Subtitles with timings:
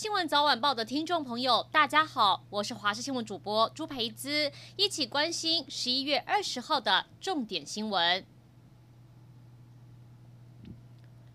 [0.00, 8.24] 新闻早晚报的听众朋友，大家好，我是华视新闻主播朱培姿，一起关心十一月二十号的重点新闻。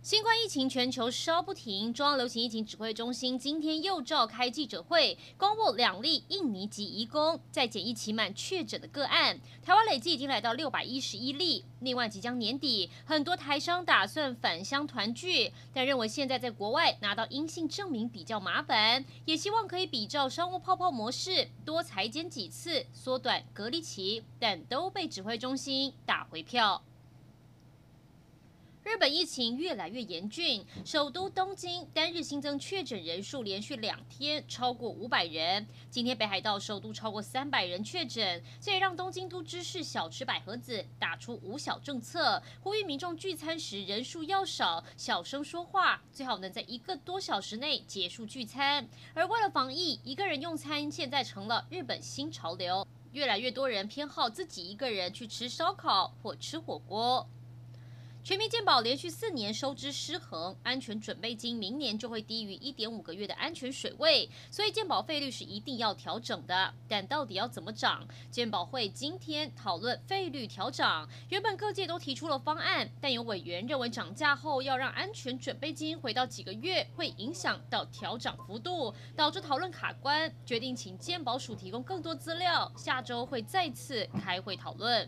[0.05, 11.65] 新冠疫情全球烧不停，中央流行疫情指挥中心今天又召开记者会，公布两例印尼籍移工在检疫期满确诊的个案，台湾累计已经来到六百一十一例。
[11.79, 26.83] 另外，即将年底，很多台商打算返乡团聚，但认为现在在国外拿到阴性证明比较麻烦，也希望可以比照商务泡泡模式，多裁剪几次，缩短隔离期，但都被指挥中心打回票。
[28.85, 35.65] 日本疫情越来越严峻，首都东京单日新增确诊人数连续两天超过五百人。
[35.89, 48.87] 今天北海道首都超过三百人确诊，这也让东京都知事小池百合子打出五小政策，呼吁民众聚餐时人数要少，小声说话，最好能在一个多小时内结束聚餐。
[49.15, 57.27] 而为了防疫，一个人用餐现在成了日本新潮流，越来越多人偏好自己一个人去吃烧烤或吃火锅。
[58.25, 66.73] 全民健保连续四年收支失衡，安全准备金明年就会低于一点五个月的安全水位，所以健保费率是一定要调整的。
[66.87, 68.03] 但到底要怎么涨？
[68.31, 85.07] 健保会今天讨论费率调涨，原本各界都提出了方案，但有委员认为涨价后要让安全准备金回到几个月，会影响到调涨幅度，导致讨论卡关，决定请健保署提供更多资料，下周会再次开会讨论。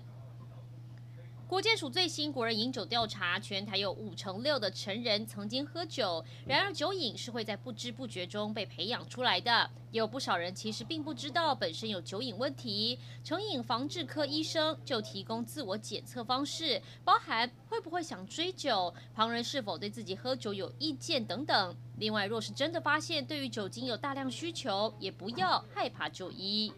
[1.47, 6.23] 国健署最新国人饮酒调查，全台有五成六的成人曾经喝酒。
[6.45, 9.69] 然而，酒瘾是会在不知不觉中被培养出来的。
[9.91, 12.99] 也有不少人其实并不知道本身有酒瘾问题。
[13.23, 21.73] 成瘾防治科医生就提供自我检测方式，包含会不会想追酒、旁人是否对自己喝酒有意见等等。
[21.97, 26.73] 另外，若是真的发现对于酒精有大量需求，也不要害怕就医。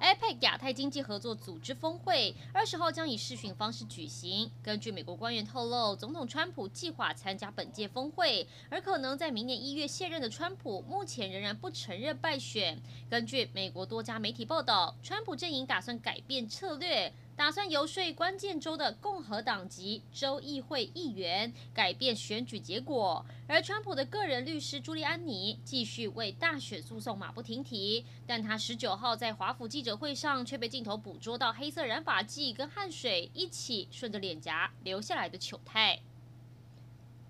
[0.00, 4.50] APEC 亚太经济合作组织峰会二十号将以视讯方式举行。
[4.62, 12.78] 根据美国官员透露，总统川普计划参加本届峰会，而可能在明年一月卸任的川普目前仍然不承认败选。
[13.08, 17.12] 根据美国多家媒体报道，川普阵营打算改变策略。
[17.36, 28.04] 打算游说关键州的共和党籍州议会议员改变选举结果，而川普的个人律师朱利安尼继续为大选诉讼马不停蹄。
[28.24, 36.00] 但他十九号在华府记者会上却被镜头捕捉到黑色染发剂跟汗水一起顺着脸颊流下来的糗态。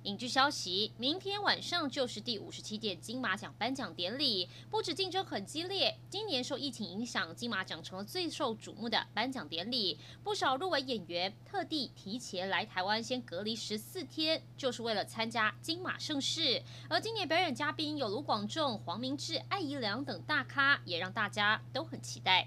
[0.05, 9.99] 影剧消息：明天晚上就是第五十七届金马奖颁奖典礼，不止竞争很激烈，今年受疫情影响，金马奖成了最受瞩目的颁奖典礼。
[10.23, 16.63] 不少入围演员特地提前来台湾先隔离十四天，就是为了参加金马盛事。
[16.91, 22.47] 而今年表演嘉宾有卢广仲、黄明志、艾怡良等大咖，也让大家都很期待。